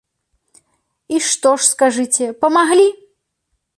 [1.15, 2.87] І што ж, скажыце, памаглі?